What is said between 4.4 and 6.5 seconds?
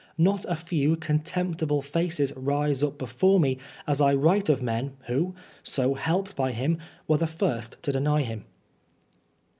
of men who, so helped